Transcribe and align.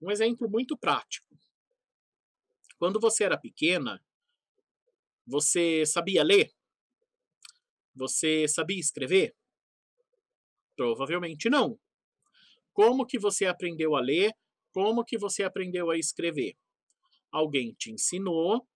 Um 0.00 0.10
exemplo 0.10 0.48
muito 0.48 0.76
prático. 0.76 1.36
Quando 2.78 3.00
você 3.00 3.24
era 3.24 3.36
pequena, 3.36 4.00
você 5.26 5.84
sabia 5.84 6.22
ler? 6.22 6.52
Você 7.94 8.46
sabia 8.46 8.78
escrever? 8.78 9.34
Provavelmente 10.76 11.50
não. 11.50 11.78
Como 12.72 13.04
que 13.04 13.18
você 13.18 13.46
aprendeu 13.46 13.96
a 13.96 14.00
ler? 14.00 14.32
Como 14.72 15.04
que 15.04 15.18
você 15.18 15.42
aprendeu 15.42 15.90
a 15.90 15.98
escrever? 15.98 16.56
Alguém 17.32 17.74
te 17.74 17.90
ensinou 17.90 18.66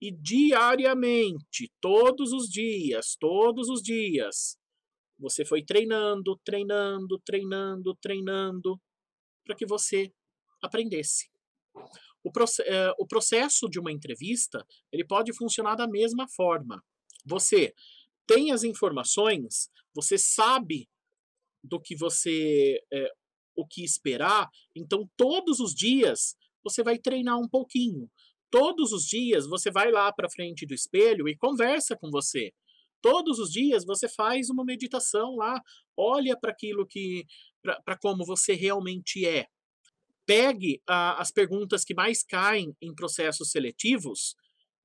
e 0.00 0.10
diariamente, 0.10 1.72
todos 1.80 2.32
os 2.32 2.48
dias, 2.48 3.16
todos 3.18 3.68
os 3.68 3.80
dias, 3.80 4.58
você 5.18 5.44
foi 5.44 5.64
treinando, 5.64 6.36
treinando, 6.44 7.18
treinando, 7.20 7.94
treinando, 7.94 8.80
para 9.44 9.54
que 9.54 9.64
você 9.64 10.12
aprendesse. 10.64 11.28
O, 12.22 12.30
eh, 12.60 12.92
o 12.98 13.06
processo 13.06 13.68
de 13.68 13.78
uma 13.78 13.92
entrevista, 13.92 14.64
ele 14.90 15.04
pode 15.04 15.32
funcionar 15.34 15.74
da 15.74 15.86
mesma 15.86 16.26
forma. 16.28 16.82
Você 17.24 17.74
tem 18.26 18.52
as 18.52 18.64
informações, 18.64 19.70
você 19.94 20.16
sabe 20.16 20.88
do 21.62 21.80
que 21.80 21.96
você, 21.96 22.80
é, 22.92 23.10
o 23.56 23.66
que 23.66 23.84
esperar, 23.84 24.48
então 24.74 25.08
todos 25.16 25.60
os 25.60 25.74
dias 25.74 26.36
você 26.62 26.82
vai 26.82 26.98
treinar 26.98 27.38
um 27.38 27.48
pouquinho. 27.48 28.10
Todos 28.50 28.92
os 28.92 29.04
dias 29.04 29.46
você 29.46 29.70
vai 29.70 29.90
lá 29.90 30.12
para 30.12 30.30
frente 30.30 30.66
do 30.66 30.74
espelho 30.74 31.28
e 31.28 31.36
conversa 31.36 31.96
com 31.96 32.10
você. 32.10 32.52
Todos 33.02 33.38
os 33.38 33.50
dias 33.50 33.84
você 33.84 34.08
faz 34.08 34.48
uma 34.48 34.64
meditação 34.64 35.36
lá, 35.36 35.60
olha 35.96 36.38
para 36.38 36.52
aquilo 36.52 36.86
que, 36.86 37.26
para 37.84 37.98
como 37.98 38.24
você 38.24 38.54
realmente 38.54 39.26
é. 39.26 39.46
Pegue 40.26 40.82
ah, 40.88 41.20
as 41.20 41.30
perguntas 41.30 41.84
que 41.84 41.94
mais 41.94 42.22
caem 42.22 42.74
em 42.80 42.94
processos 42.94 43.50
seletivos 43.50 44.34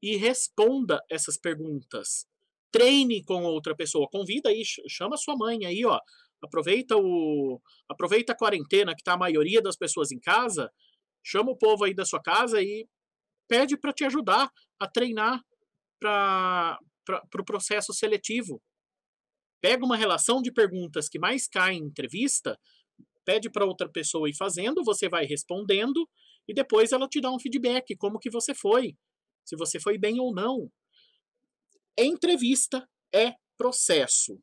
e 0.02 0.16
responda 0.16 1.02
essas 1.10 1.38
perguntas. 1.38 2.26
Treine 2.72 3.24
com 3.24 3.44
outra 3.44 3.76
pessoa. 3.76 4.10
Convida 4.12 4.50
aí, 4.50 4.64
chama 4.88 5.18
sua 5.18 5.36
mãe 5.36 5.66
aí, 5.66 5.86
ó. 5.86 6.00
Aproveita 6.42 6.96
o, 6.98 7.62
aproveita 7.90 8.34
a 8.34 8.38
quarentena 8.38 8.94
que 8.94 9.02
está 9.02 9.14
a 9.14 9.18
maioria 9.18 9.62
das 9.62 9.76
pessoas 9.76 10.12
em 10.12 10.20
casa. 10.20 10.72
Chama 11.24 11.52
o 11.52 11.58
povo 11.58 11.84
aí 11.84 11.94
da 11.94 12.06
sua 12.06 12.22
casa 12.22 12.62
e 12.62 12.88
pede 13.48 13.78
para 13.78 13.92
te 13.92 14.06
ajudar 14.06 14.50
a 14.80 14.88
treinar 14.88 15.42
para 16.00 16.78
o 17.10 17.28
pro 17.30 17.44
processo 17.44 17.94
seletivo. 17.94 18.62
Pega 19.62 19.84
uma 19.84 19.98
relação 19.98 20.42
de 20.42 20.52
perguntas 20.52 21.10
que 21.10 21.20
mais 21.20 21.48
caem 21.48 21.82
em 21.82 21.88
entrevista, 21.88 22.58
pede 23.30 23.48
para 23.48 23.64
outra 23.64 23.88
pessoa 23.88 24.28
ir 24.28 24.36
fazendo, 24.36 24.84
você 24.84 25.08
vai 25.08 25.24
respondendo 25.24 26.10
e 26.48 26.54
depois 26.54 26.92
ela 26.92 27.08
te 27.08 27.22
dá 27.22 27.30
um 27.30 27.38
feedback, 27.38 27.96
como 27.96 28.18
que 28.18 28.28
você 28.28 28.56
foi, 28.56 28.98
se 29.46 29.56
você 29.56 29.80
foi 29.80 30.00
bem 30.00 30.20
ou 30.20 30.34
não. 30.34 30.68
Entrevista 31.96 32.90
é 33.14 33.36
processo. 33.56 34.42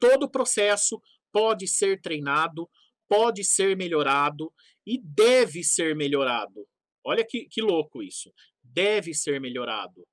Todo 0.00 0.30
processo 0.30 0.98
pode 1.30 1.68
ser 1.68 2.00
treinado, 2.00 2.70
pode 3.06 3.44
ser 3.44 3.76
melhorado 3.76 4.50
e 4.86 4.98
deve 5.04 5.62
ser 5.62 5.94
melhorado. 5.94 6.66
Olha 7.04 7.22
que, 7.22 7.48
que 7.50 7.60
louco 7.60 8.02
isso. 8.02 8.32
Deve 8.62 9.12
ser 9.12 9.38
melhorado. 9.42 10.08